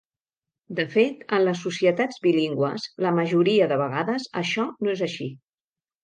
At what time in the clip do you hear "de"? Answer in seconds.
0.77-0.83, 3.73-3.77